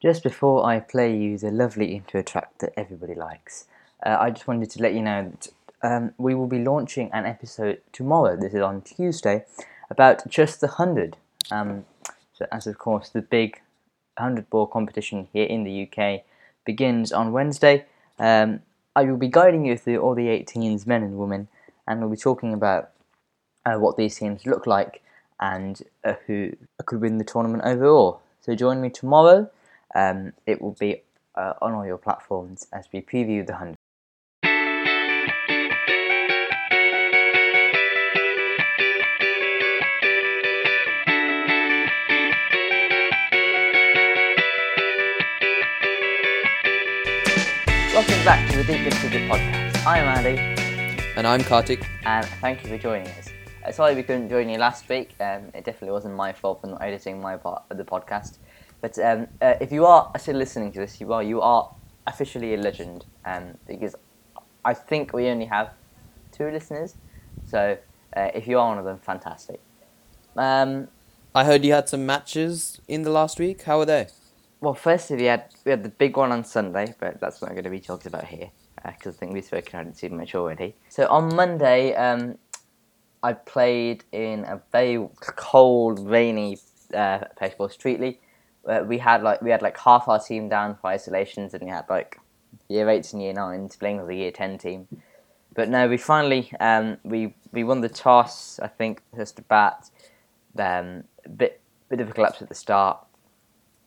[0.00, 3.66] Just before I play you the lovely intro track that everybody likes,
[4.04, 5.48] uh, I just wanted to let you know that
[5.82, 8.34] um, we will be launching an episode tomorrow.
[8.34, 9.44] This is on Tuesday
[9.90, 11.18] about just the hundred.
[11.50, 11.84] Um,
[12.32, 13.60] so, as of course, the big
[14.16, 16.22] hundred ball competition here in the UK
[16.64, 17.84] begins on Wednesday.
[18.18, 18.60] Um,
[18.96, 21.48] I will be guiding you through all the 18s, men and women,
[21.86, 22.88] and we'll be talking about
[23.66, 25.02] uh, what these teams look like
[25.38, 26.56] and uh, who
[26.86, 28.22] could win the tournament overall.
[28.40, 29.50] So join me tomorrow.
[29.94, 31.02] Um, it will be
[31.34, 33.76] uh, on all your platforms as we preview the 100.
[47.92, 49.86] Welcome back to the Deep Into the podcast.
[49.86, 50.40] I am Andy,
[51.16, 51.86] And I'm Kartik.
[52.04, 53.28] and thank you for joining us.
[53.64, 55.10] Uh, sorry we couldn't join you last week.
[55.20, 58.38] Um, it definitely wasn't my fault for not editing my part of the podcast.
[58.80, 61.70] But um, uh, if you are still listening to this, you are you are
[62.06, 63.04] officially a legend.
[63.24, 63.94] Um, because
[64.64, 65.72] I think we only have
[66.32, 66.94] two listeners.
[67.46, 67.76] So
[68.16, 69.60] uh, if you are one of them, fantastic.
[70.36, 70.88] Um,
[71.34, 73.62] I heard you had some matches in the last week.
[73.62, 74.08] How were they?
[74.60, 77.64] well, firstly we had we had the big one on Sunday, but that's not going
[77.64, 78.50] to be talked about here
[78.84, 80.74] because I think we've spoken about it too much already.
[80.88, 82.38] So on Monday, um,
[83.22, 86.58] I played in a very cold, rainy
[86.94, 88.18] uh, place called Streetly.
[88.62, 91.70] Where we had like we had like half our team down for isolations, and we
[91.70, 92.18] had like
[92.68, 94.86] year eights and year nines playing with the year ten team.
[95.54, 98.58] But no, we finally um, we we won the toss.
[98.60, 99.90] I think just to bat.
[100.58, 101.04] Um,
[101.36, 102.98] bit bit of a collapse at the start.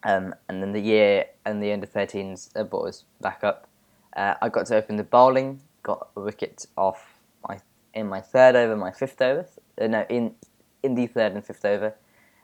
[0.03, 3.67] Um, and then the year and the under 13s uh, brought us back up.
[4.15, 7.59] Uh, I got to open the bowling, got a wicket off my
[7.93, 9.47] in my third over, my fifth over.
[9.79, 10.35] Uh, no, in
[10.83, 11.95] in the third and fifth over.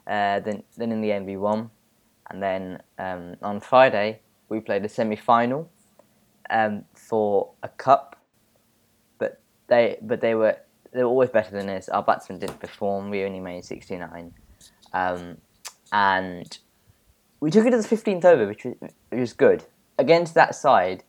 [0.08, 1.70] Uh, then then in the end we won,
[2.30, 5.70] and then um, on Friday we played a semi final
[6.50, 8.16] um, for a cup,
[9.18, 10.58] but they but they were
[10.92, 11.90] they were always better than us.
[11.90, 13.10] Our batsmen didn't perform.
[13.10, 14.34] We only made sixty nine,
[14.94, 15.38] um,
[15.92, 16.58] and
[17.40, 19.66] we took it to the 15th over, which was, which was good.
[19.98, 21.04] Against that side,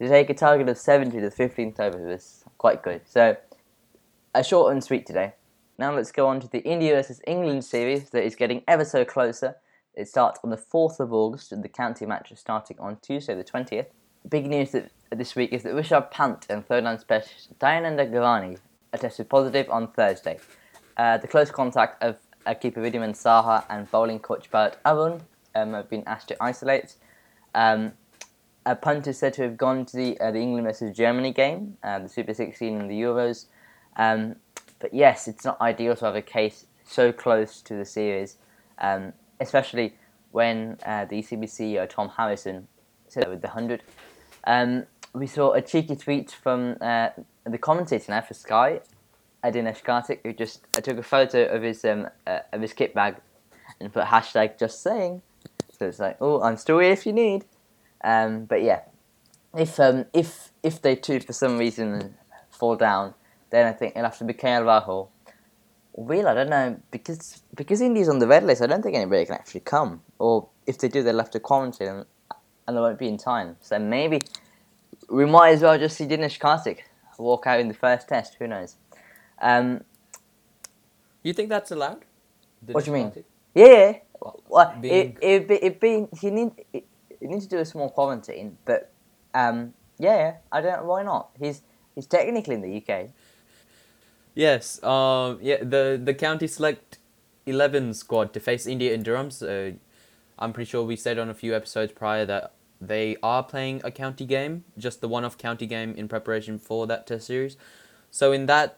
[0.00, 3.02] to take a target of 70 to the 15th over was quite good.
[3.06, 3.36] So,
[4.34, 5.34] a short and sweet today.
[5.78, 9.04] Now let's go on to the India versus England series that is getting ever so
[9.04, 9.56] closer.
[9.96, 13.34] It starts on the 4th of August, and the county match is starting on Tuesday,
[13.34, 13.86] the 20th.
[14.28, 18.58] Big news that, this week is that Rishabh Pant and throwdown specialist Dayananda Garani
[18.92, 20.38] are tested positive on Thursday.
[20.96, 25.22] Uh, the close contact of uh, keeper Wriddhiman Saha and bowling coach Bharat Arun
[25.54, 26.96] um, have been asked to isolate.
[27.54, 27.92] Um,
[28.66, 31.76] a Pant is said to have gone to the uh, the England versus Germany game,
[31.82, 33.46] uh, the Super 16 and the Euros.
[33.96, 34.36] Um,
[34.78, 38.36] but yes, it's not ideal to have a case so close to the series,
[38.78, 39.94] um, especially
[40.32, 42.68] when uh, the ECB CEO Tom Harrison
[43.08, 43.82] said that with the hundred.
[44.44, 47.08] Um, we saw a cheeky tweet from uh,
[47.44, 48.80] the commentator now for Sky,
[49.42, 52.94] Adinesh Karthik, who just uh, took a photo of his um, uh, of his kit
[52.94, 53.16] bag
[53.80, 55.22] and put hashtag just saying.
[55.78, 57.44] So it's like, oh, I'm still here if you need.
[58.02, 58.80] Um, but yeah,
[59.56, 62.14] if um, if if they too for some reason
[62.50, 63.14] fall down,
[63.50, 65.08] then I think it'll have to be KL Rahul.
[65.96, 68.60] Well, I don't know because because India's on the red list.
[68.62, 71.88] I don't think anybody can actually come, or if they do, they'll have to quarantine
[71.88, 72.06] and,
[72.68, 73.56] and they won't be in time.
[73.62, 74.20] So maybe
[75.08, 76.80] we might as well just see Dinesh Karthik
[77.18, 78.36] walk out in the first test.
[78.38, 78.76] Who knows?
[79.40, 79.84] Um,
[81.22, 82.04] You think that's allowed?
[82.66, 83.12] What do you mean?
[83.54, 86.84] yeah, well, being- it it it be he need it,
[87.20, 88.92] you need to do a small quarantine, but
[89.34, 90.84] um, yeah, I don't.
[90.84, 91.30] Why not?
[91.38, 91.62] He's
[91.94, 93.10] he's technically in the UK.
[94.36, 94.80] Yes.
[94.84, 95.40] Um.
[95.42, 95.64] Yeah.
[95.64, 96.98] The the county select
[97.46, 99.32] eleven squad to face India in Durham.
[99.32, 99.74] So
[100.38, 103.90] I'm pretty sure we said on a few episodes prior that they are playing a
[103.90, 107.56] county game, just the one-off county game in preparation for that test series.
[108.10, 108.76] So in that,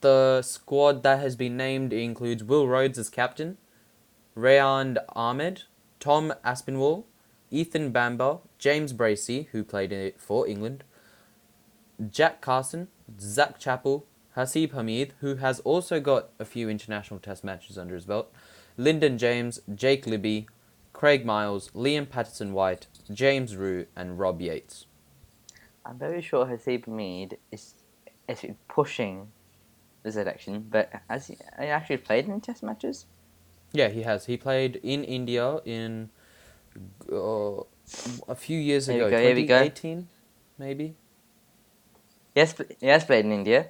[0.00, 3.58] the squad that has been named includes Will Rhodes as captain,
[4.36, 5.64] Rehan Ahmed,
[5.98, 7.04] Tom Aspinwall,
[7.50, 10.84] Ethan Bamber, James Bracey, who played it for England,
[12.10, 12.86] Jack Carson,
[13.18, 18.04] Zak Chappell, Haseeb Hameed, who has also got a few international test matches under his
[18.04, 18.32] belt,
[18.76, 20.48] Lyndon James, Jake Libby,
[20.92, 24.86] Craig Miles, Liam Patterson White, James Rew, and Rob Yates.
[25.84, 27.74] I'm very sure Haseeb Hameed is
[28.26, 29.30] is pushing
[30.02, 33.06] the selection, but has he, he actually played in test matches?
[33.72, 34.26] Yeah, he has.
[34.26, 36.10] He played in India in
[37.12, 37.62] uh,
[38.28, 39.34] a few years Here ago, go, go.
[39.34, 40.08] 2018,
[40.58, 40.94] maybe.
[42.34, 43.68] Yes, he has played in India.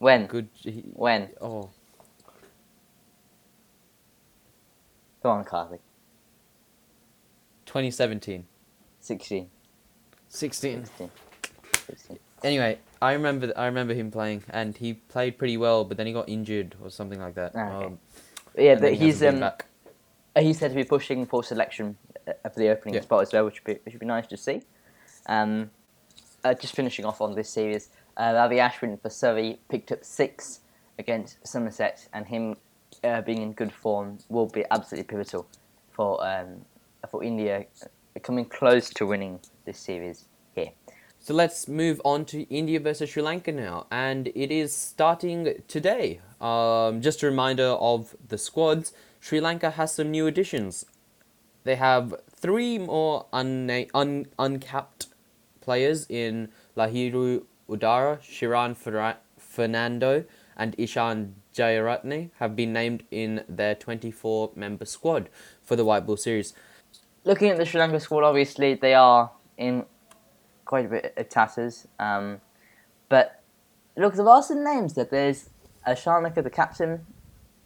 [0.00, 0.26] When?
[0.26, 0.48] Good.
[0.54, 1.28] He, When?
[1.42, 1.70] oh,
[5.22, 5.78] Go on, Carly.
[7.66, 8.46] 2017.
[9.00, 9.50] 16.
[10.30, 10.84] 16.
[10.86, 11.10] 16.
[11.86, 12.18] 16.
[12.42, 16.14] Anyway, I remember I remember him playing, and he played pretty well, but then he
[16.14, 17.52] got injured or something like that.
[17.54, 17.86] Ah, okay.
[17.86, 17.98] Um,
[18.56, 19.66] yeah, but he he's hasn't um back.
[20.38, 23.02] he's said to be pushing for selection uh, for the opening Yeah.
[23.02, 24.62] spot as well, which would be which would be nice to see.
[25.26, 25.70] Um,
[26.42, 30.60] uh, just finishing off on this series, uh, Ravi Ashwin for Surrey picked up six
[30.98, 32.56] against Somerset, and him
[33.04, 35.46] uh, being in good form will be absolutely pivotal
[35.90, 36.64] for um,
[37.10, 37.66] for India
[38.22, 40.70] coming close to winning this series here.
[41.18, 46.20] So let's move on to India versus Sri Lanka now, and it is starting today.
[46.40, 48.92] Um, just a reminder of the squads.
[49.20, 50.86] Sri Lanka has some new additions.
[51.64, 55.08] They have three more unna- un- uncapped
[55.60, 58.76] players in Lahiru Udara, Shiran
[59.38, 60.24] Fernando,
[60.56, 65.28] and Ishan Jayaratne have been named in their 24 member squad
[65.62, 66.54] for the White Ball Series.
[67.24, 69.84] looking at the Sri Lanka squad, obviously they are in
[70.64, 71.86] quite a bit of tatters.
[71.98, 72.40] Um,
[73.08, 73.42] but
[73.96, 75.50] look, there are some names that there's
[75.86, 77.06] Shanaka, the captain,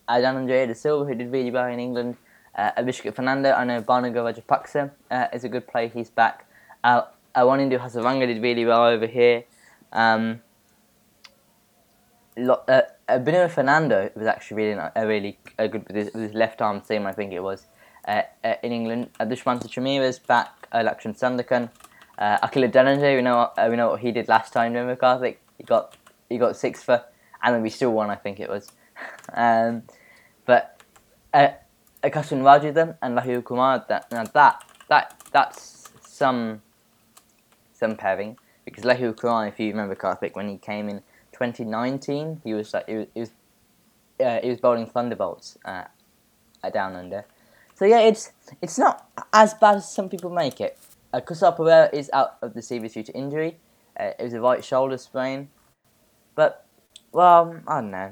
[0.08, 2.16] uh, Dhananjaya De Silva, who did really well in England,
[2.56, 6.46] uh, Avishka Fernando, I know Bhanuka Rajapaksa uh, is a good player, he's back.
[6.82, 7.02] Uh,
[7.34, 9.44] Awanindu Hasaranga did really well over here.
[9.94, 10.40] Um,
[12.36, 16.34] lo- uh, Abhinav Fernando was actually really, uh, really uh, good with his, with his
[16.34, 17.66] left arm seam, I think it was
[18.06, 19.10] uh, uh, in England.
[19.20, 21.70] Uh, Dushmantha Chameera's back, uh, Lakshan Sandakan.
[22.18, 25.40] Uh, Akila we know, uh, we know what he did last time, remember Kartik?
[25.58, 25.96] He got,
[26.28, 27.04] he got six for,
[27.42, 28.70] and then we still won, I think it was.
[29.34, 29.82] um,
[30.46, 30.80] but
[31.32, 31.48] uh,
[32.02, 36.62] Akasun and Lahir Kumar, that, that, that, that's some,
[37.72, 38.36] some pairing.
[38.64, 41.02] Because Lahir Kumar, if you remember Kartik, when he came in
[41.32, 43.30] 2019, he was like, he was, he was,
[44.20, 45.84] uh, he was bowling thunderbolts uh,
[46.62, 47.24] uh, down under.
[47.74, 48.32] So yeah, it's
[48.62, 50.78] it's not as bad as some people make it.
[51.12, 53.56] Uh, Kusal Perera is out of the series due to injury.
[53.98, 55.48] Uh, it was a right shoulder sprain.
[56.34, 56.66] But,
[57.12, 58.10] well, I don't know.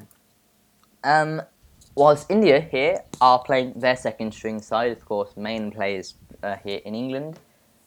[1.05, 1.43] Um,
[1.95, 6.81] whilst India here are playing their second string side, of course, main players uh, here
[6.85, 7.41] in England.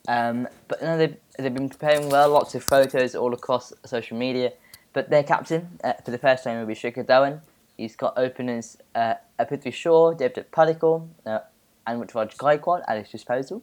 [0.08, 4.54] Um, but no, they've, they've been preparing well, lots of photos all across social media.
[4.94, 7.42] But their captain uh, for the first time will be Shikhar Dhawan.
[7.78, 11.40] He's got openers uh, Prithvi Shaw, Devdutt Padikkal, uh,
[11.86, 13.62] and Ruturaj Gaikwad at his disposal.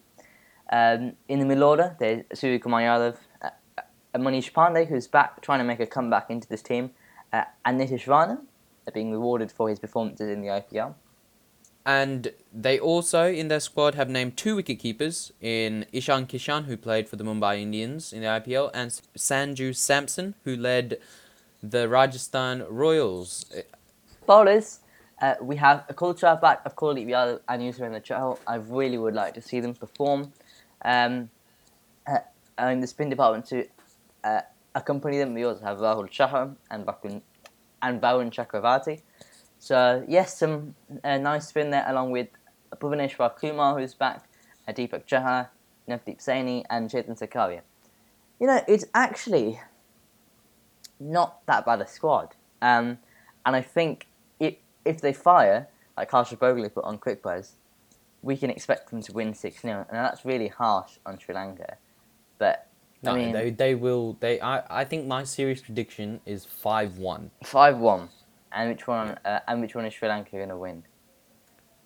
[0.71, 3.51] Um, in the middle order, there's Surya Kumar Yadav, uh,
[4.15, 6.91] Manish Pandey, who's back trying to make a comeback into this team,
[7.33, 8.39] uh, and Nitish Rana,
[8.87, 10.95] uh, being rewarded for his performances in the IPL.
[11.85, 16.77] And they also, in their squad, have named two wicket keepers in Ishan Kishan, who
[16.77, 20.99] played for the Mumbai Indians in the IPL, and Sanju Samson, who led
[21.63, 23.47] the Rajasthan Royals.
[24.27, 24.81] Bowlers,
[25.21, 28.39] uh, we have a Kulchar back of Kuldeep Yadav and Yusuf Chahal.
[28.47, 30.33] I really would like to see them perform.
[30.85, 31.31] Um,
[32.07, 32.19] uh,
[32.59, 33.67] in the spin department to
[34.25, 34.41] uh,
[34.75, 37.23] accompany them, we also have Rahul Chahar and Bakun
[37.83, 39.01] and Varun Chakravarti.
[39.63, 40.75] So yes, some
[41.05, 42.27] uh, nice spin there, along with
[42.81, 44.25] Bhuvaneshwar Kumar, who's back,
[44.67, 45.51] uh, Deepak Chahar,
[45.89, 47.61] Navdeep Saini, and Chetan Sakaria.
[48.41, 49.61] You know, it's actually
[50.99, 52.35] not that bad a squad.
[52.61, 52.99] Um,
[53.47, 54.09] and I think
[54.41, 57.53] if, if they fire, like Harsha Bhogle put on Cricbuzz,
[58.21, 59.87] we can expect them to win 6 0.
[59.89, 61.77] And that's really harsh on Sri Lanka.
[62.39, 62.67] But,
[63.01, 64.17] No, I mean, they they will.
[64.19, 67.31] They I I think my serious prediction is five one.
[67.45, 68.09] 5 1.
[68.55, 69.19] And which one?
[69.25, 70.85] Uh, and which one is Sri Lanka going to win?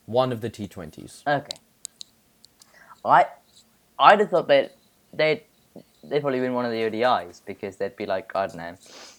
[0.06, 1.22] One of the T twenties.
[1.26, 1.56] Okay.
[3.04, 3.26] I,
[3.98, 4.76] I'd have thought that
[5.12, 5.42] they'd
[6.02, 8.74] they'd probably win one of the ODIs because they'd be like I don't know,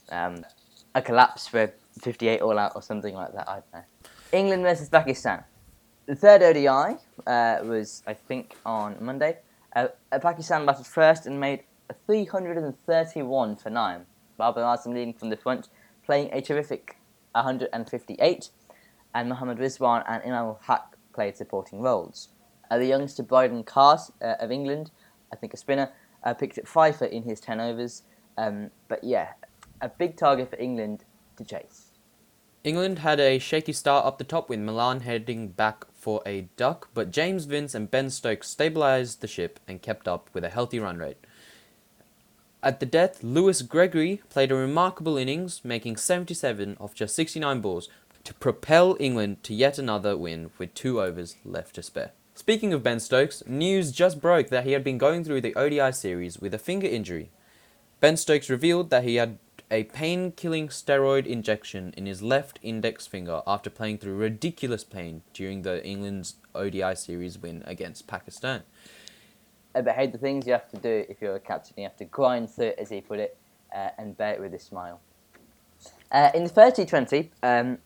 [0.09, 0.45] um,
[0.95, 3.47] a collapse for 58 all out or something like that.
[3.47, 3.83] I don't know.
[4.31, 5.43] England versus Pakistan.
[6.05, 9.37] The third ODI uh, was I think on Monday.
[9.75, 14.05] Uh, uh, Pakistan batted first and made a 331 for nine.
[14.37, 15.69] Babar Azam leading from the front,
[16.05, 16.96] playing a terrific
[17.43, 18.49] 158,
[19.13, 22.29] and Mohammad Rizwan and Imam Haq played supporting roles.
[22.69, 24.91] Uh, the youngster Brydon Carse uh, of England,
[25.31, 25.91] I think a spinner,
[26.23, 28.03] uh, picked up fifer in his 10 overs.
[28.37, 29.29] Um, but yeah,
[29.81, 31.05] a big target for England
[31.37, 31.91] to chase.
[32.63, 36.89] England had a shaky start up the top with Malan heading back for a duck,
[36.93, 40.79] but James Vince and Ben Stokes stabilised the ship and kept up with a healthy
[40.79, 41.17] run rate.
[42.63, 47.87] At the death, Lewis Gregory played a remarkable innings, making 77 off just 69 balls
[48.23, 52.11] to propel England to yet another win with two overs left to spare.
[52.33, 55.91] Speaking of Ben Stokes, news just broke that he had been going through the ODI
[55.91, 57.29] series with a finger injury.
[57.99, 59.37] Ben Stokes revealed that he had
[59.69, 65.21] a pain killing steroid injection in his left index finger after playing through ridiculous pain
[65.33, 68.63] during the England's ODI series win against Pakistan.
[69.81, 71.73] Behave the things you have to do if you're a captain.
[71.77, 73.37] You have to grind through it, as he put it,
[73.75, 75.01] uh, and bear it with a smile.
[76.11, 77.77] Uh, in the first T20 um,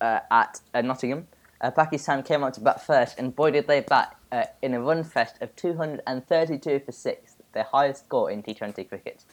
[0.00, 1.26] uh, at uh, Nottingham,
[1.60, 4.80] uh, Pakistan came out to bat first, and boy did they bat uh, in a
[4.80, 9.24] run fest of 232 for six, their highest score in T20 cricket.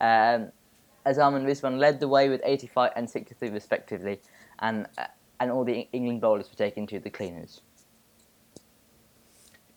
[0.00, 0.50] Um,
[1.06, 4.20] Azam and Rizwan led the way with 85 and 63 respectively,
[4.58, 4.86] and
[5.38, 7.60] and all the England bowlers were taken to the cleaners.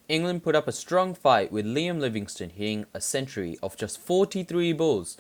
[0.10, 4.74] England put up a strong fight with Liam Livingstone hitting a century of just 43
[4.74, 5.18] balls.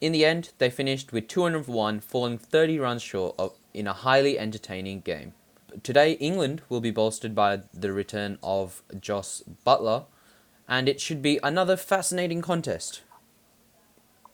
[0.00, 4.38] In the end, they finished with 201, falling 30 runs short of, in a highly
[4.38, 5.34] entertaining game.
[5.82, 10.06] Today, England will be bolstered by the return of Jos Buttler,
[10.66, 13.02] and it should be another fascinating contest.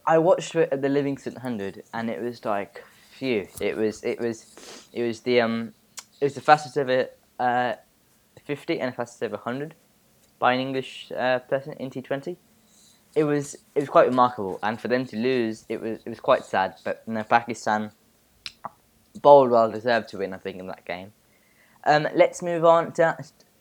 [0.07, 3.49] I watched it at the Livingstone Hundred, and it was like, phew!
[3.61, 5.75] It was, it was, it was the um,
[6.21, 7.09] it was the fastest ever
[7.41, 7.75] uh,
[8.45, 9.75] fifty and the fastest ever hundred
[10.39, 12.37] by an English uh, person in T Twenty.
[13.15, 16.21] It was, it was quite remarkable, and for them to lose, it was, it was
[16.21, 16.75] quite sad.
[16.85, 17.91] But you know, Pakistan
[19.23, 21.13] bowled well, deserved to win, I think, in that game.
[21.85, 23.17] Um, let's move on to,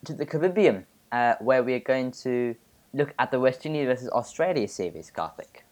[0.06, 2.56] to the Caribbean, uh, where we are going to
[2.94, 5.65] look at the West Indies versus Australia series, Kartik.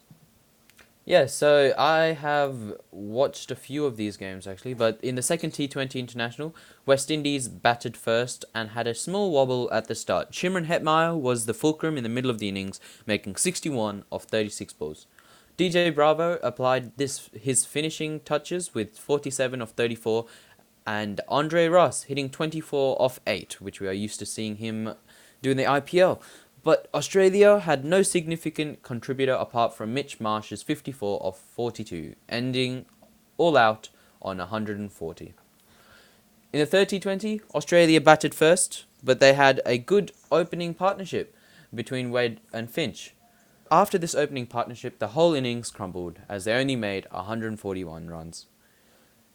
[1.06, 5.50] Yeah, so I have watched a few of these games actually, but in the second
[5.50, 6.54] T20 international,
[6.86, 10.32] West Indies batted first and had a small wobble at the start.
[10.32, 14.72] Shimron Hetmyer was the fulcrum in the middle of the innings, making 61 of 36
[14.72, 15.06] balls.
[15.58, 20.24] DJ Bravo applied this his finishing touches with 47 of 34
[20.86, 24.94] and Andre Ross hitting 24 off 8, which we are used to seeing him
[25.42, 26.20] do in the IPL.
[26.64, 32.86] But Australia had no significant contributor apart from Mitch Marsh's 54 of 42, ending
[33.36, 33.90] all out
[34.22, 35.34] on 140.
[36.54, 41.36] In the 30-20, Australia batted first, but they had a good opening partnership
[41.74, 43.14] between Wade and Finch.
[43.70, 48.46] After this opening partnership, the whole innings crumbled as they only made 141 runs.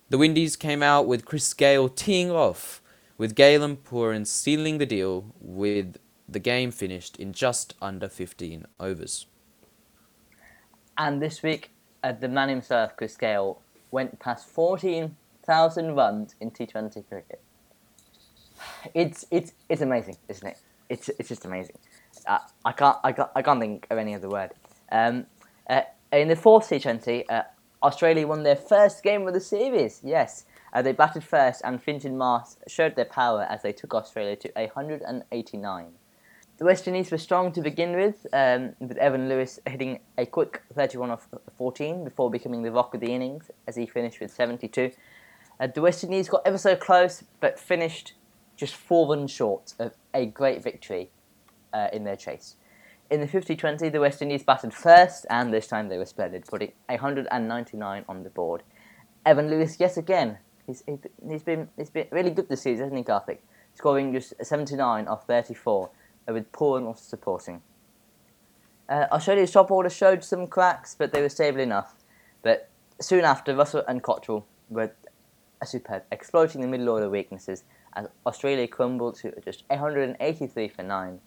[0.10, 2.82] The Windies came out with Chris Gayle teeing off,
[3.20, 5.98] with Gayle and Pooran sealing the deal with
[6.32, 9.26] the game finished in just under 15 overs.
[10.98, 11.72] And this week,
[12.04, 17.42] the man himself, Chris Gayle, went past 14,000 runs in T20 cricket.
[18.94, 20.58] It's it's it's amazing, isn't it?
[20.90, 21.78] It's it's just amazing.
[22.28, 24.52] Uh, I can't I can't I can't think of any other word.
[24.92, 25.28] Um,
[25.70, 27.44] uh, in the fourth T20, uh,
[27.82, 30.02] Australia won their first game of the series.
[30.04, 30.44] Yes,
[30.74, 34.52] uh, they batted first, and Finch Marsh showed their power as they took Australia to
[34.56, 35.94] 189.
[36.60, 40.62] The West Indies were strong to begin with, um, with Evan Lewis hitting a quick
[40.74, 41.25] 31 off
[41.58, 44.92] 14 before becoming the rock of the innings as he finished with 72.
[45.58, 48.12] Uh, the West Indies got ever so close, but finished
[48.58, 51.12] just four runs short of a great victory
[51.72, 52.58] uh, in their chase.
[53.10, 56.74] In the 50-20, the West Indies batted first, and this time they were splendid, putting
[56.88, 58.63] 199 on the board.
[59.25, 60.84] Evan Lewis, yes again, he's,
[61.25, 63.42] he's been he's been really good this season, hasn't he, Kartik?
[63.75, 65.89] Scoring just 79 off 34
[66.34, 67.62] with Pooran also supporting.
[68.88, 71.96] Uh, Australia's top order showed some cracks, but they were stable enough.
[72.42, 72.70] But
[73.00, 74.92] soon after, Russell and Cottrell were
[75.64, 81.20] superb, exploiting the middle order weaknesses as Australia crumbled to just 183 for 9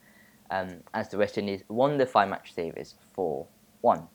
[0.51, 3.47] um, as the West Indies won the five match series 4
[3.81, 4.09] 1.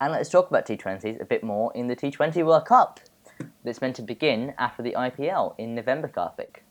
[0.00, 3.00] And let's talk about T20s a bit more in the T20 World Cup
[3.64, 6.63] that's meant to begin after the IPL in November, Kartik.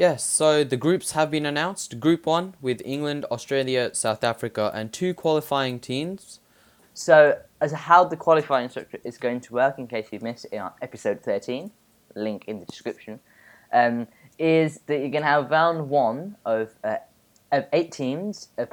[0.00, 2.00] Yes, so the groups have been announced.
[2.00, 6.40] Group 1 with England, Australia, South Africa, and two qualifying teams.
[6.94, 10.62] So, as how the qualifying structure is going to work, in case you missed it
[10.80, 11.70] episode 13,
[12.14, 13.20] link in the description,
[13.74, 16.96] um, is that you're going to have round one of, uh,
[17.52, 18.70] of eight teams of,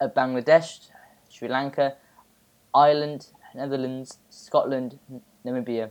[0.00, 0.90] of Bangladesh,
[1.30, 1.94] Sri Lanka,
[2.74, 4.98] Ireland, Netherlands, Scotland,
[5.46, 5.88] Namibia,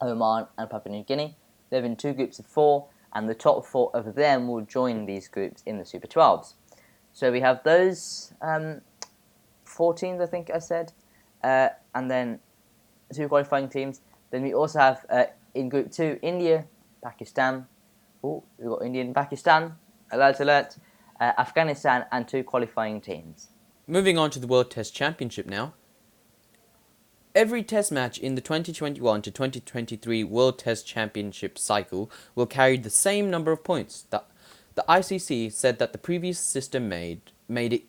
[0.00, 1.36] Oman, and Papua New Guinea.
[1.68, 5.28] They're in two groups of four and the top four of them will join these
[5.28, 6.54] groups in the Super 12s.
[7.12, 8.80] So we have those um,
[9.64, 10.92] four teams, I think I said,
[11.44, 12.40] uh, and then
[13.14, 14.00] two qualifying teams.
[14.30, 16.64] Then we also have uh, in Group 2 India,
[17.02, 17.66] Pakistan.
[18.24, 19.74] Oh, we've got India and Pakistan,
[20.10, 20.76] alert, alert,
[21.20, 23.48] uh, Afghanistan, and two qualifying teams.
[23.86, 25.74] Moving on to the World Test Championship now.
[27.34, 32.90] Every test match in the 2021 to 2023 World Test Championship cycle will carry the
[32.90, 34.04] same number of points.
[34.10, 34.22] The,
[34.74, 37.84] the ICC said that the previous system made made it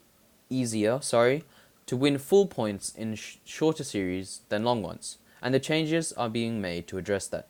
[0.50, 1.44] easier, sorry,
[1.88, 6.30] to win full points in sh- shorter series than long ones, and the changes are
[6.30, 7.50] being made to address that.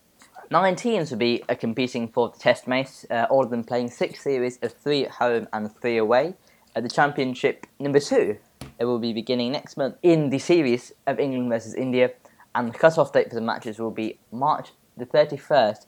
[0.50, 3.92] Nine teams will be uh, competing for the Test Mace, uh, all of them playing
[3.92, 6.34] six series of three at home and three away.
[6.76, 8.40] At the Championship number two
[8.80, 12.12] it will be beginning next month in the series of England versus India,
[12.56, 15.86] and the cut-off date for the matches will be March the 31st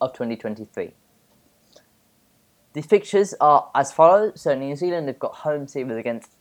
[0.00, 0.92] of 2023.
[2.72, 4.40] The fixtures are as follows.
[4.40, 6.32] So New Zealand have got home series against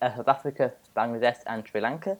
[0.00, 2.18] uh, South Africa, Bangladesh, and Sri Lanka.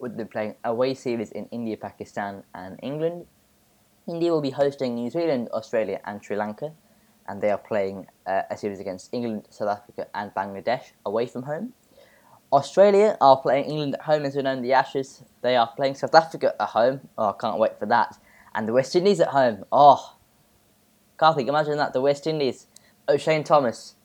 [0.00, 3.26] Them playing away series in India, Pakistan, and England.
[4.06, 6.72] India will be hosting New Zealand, Australia, and Sri Lanka,
[7.26, 11.44] and they are playing uh, a series against England, South Africa, and Bangladesh away from
[11.44, 11.72] home.
[12.54, 15.22] Australia are playing England at home as we know in the Ashes.
[15.42, 17.08] They are playing South Africa at home.
[17.18, 18.16] Oh, I can't wait for that.
[18.54, 19.64] And the West Indies at home.
[19.72, 20.14] Oh,
[21.16, 21.92] Kartik, imagine that.
[21.92, 22.66] The West Indies.
[23.08, 23.96] Oh, Shane Thomas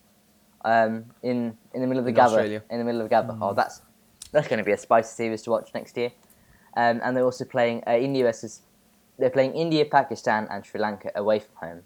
[0.65, 2.25] um, in, in the middle of the In Gabba.
[2.25, 2.63] Australia.
[2.71, 3.37] In the middle of the Gabba.
[3.39, 3.81] Oh, that's
[4.31, 6.11] that's going to be a spicy series to watch next year.
[6.75, 8.61] Um, and they're also playing uh, India versus.
[9.19, 11.81] They're playing India, Pakistan, and Sri Lanka away from home.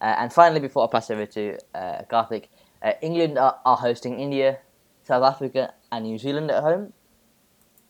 [0.00, 2.48] Uh, and finally, before I pass over to uh, Kartik,
[2.80, 4.58] uh, England are, are hosting India,
[5.02, 6.92] South Africa, and New Zealand at home.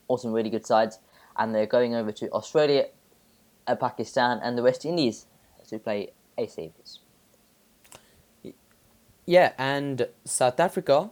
[0.08, 0.98] All some really good sides.
[1.36, 2.86] And they're going over to Australia,
[3.66, 5.26] uh, Pakistan, and the West Indies
[5.68, 6.98] to play a series.
[9.26, 11.10] Yeah, and South Africa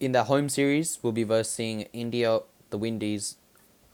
[0.00, 3.36] in their home series will be versing India, the Windies,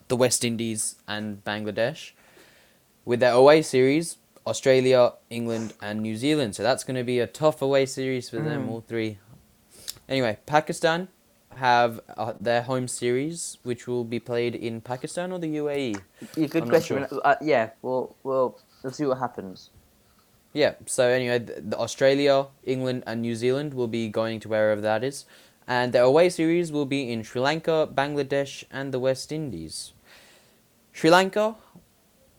[0.06, 2.12] the West Indies, and Bangladesh.
[3.04, 6.54] With their away series, Australia, England, and New Zealand.
[6.54, 8.70] So that's going to be a tough away series for them, Mm.
[8.70, 9.18] all three.
[10.08, 11.08] Anyway, Pakistan
[11.58, 15.48] have uh, their home series, which will be played in Pakistan or the?
[15.58, 16.00] UAE.
[16.36, 17.06] Yeah, good I'm question.
[17.08, 17.20] sure.
[17.24, 19.70] Uh, yeah, we'll, we'll, we'll see what happens.
[20.52, 24.80] Yeah, so anyway, the, the Australia, England, and New Zealand will be going to wherever
[24.80, 25.26] that is.
[25.66, 29.92] And the away series will be in Sri Lanka, Bangladesh, and the West Indies.
[30.92, 31.56] Sri Lanka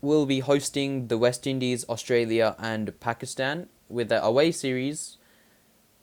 [0.02, 5.18] will be hosting the West Indies, Australia, and Pakistan, with the away series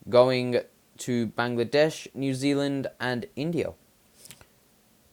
[0.09, 0.61] going
[0.99, 3.73] to Bangladesh, New Zealand, and India.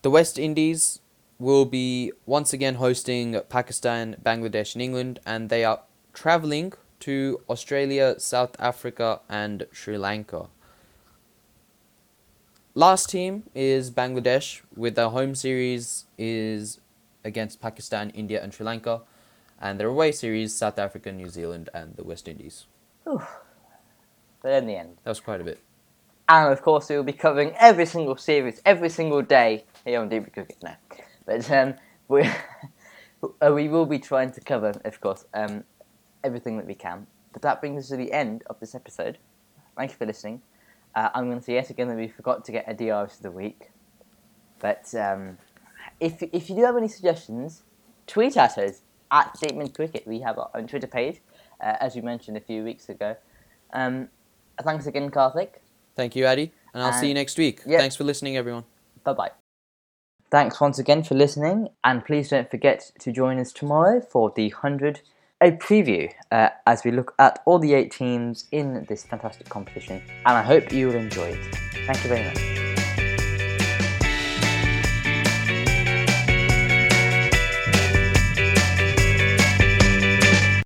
[0.01, 0.99] The West Indies
[1.39, 5.81] will be once again hosting Pakistan, Bangladesh, and England, and they are
[6.13, 10.47] traveling to Australia, South Africa, and Sri Lanka.
[12.75, 16.79] Last team is Bangladesh, with their home series is
[17.23, 19.01] against Pakistan, India, and Sri Lanka,
[19.61, 22.65] and their away series South Africa, New Zealand, and the West Indies.
[24.41, 24.97] But in the end.
[25.03, 25.59] That was quite a bit.
[26.27, 30.09] And of course, we will be covering every single series, every single day here on
[30.09, 30.77] Deep Cricket now.
[31.25, 31.75] But um,
[32.07, 32.29] we,
[33.41, 35.63] uh, we will be trying to cover, of course, um,
[36.23, 37.07] everything that we can.
[37.33, 39.17] But that brings us to the end of this episode.
[39.75, 40.41] Thank you for listening.
[40.95, 43.23] Uh, I'm going to say yet again that we forgot to get a DRS of
[43.23, 43.71] the week.
[44.59, 45.39] But um,
[45.99, 47.63] if, if you do have any suggestions,
[48.07, 48.81] tweet at us
[49.11, 50.07] at Statement Cricket.
[50.07, 51.21] We have our own Twitter page,
[51.59, 53.17] uh, as we mentioned a few weeks ago.
[53.73, 54.09] Um,
[54.61, 55.62] thanks again, Kartik.
[55.95, 57.61] Thank you, Adi, and I'll see you next week.
[57.65, 57.77] yeah.
[57.77, 58.63] Thanks for listening, everyone.
[59.03, 59.31] Bye bye.
[60.31, 64.49] Thanks once again for listening, and please don't forget to join us tomorrow for the
[64.49, 65.01] 100
[65.43, 70.01] a preview uh, as we look at all the eight teams in this fantastic competition.
[70.25, 71.55] And I hope you will enjoy it.
[71.85, 72.52] Thank you very much.